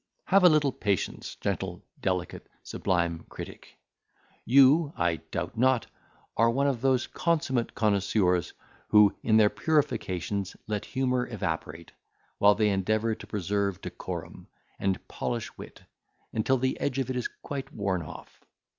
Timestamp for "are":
6.35-6.49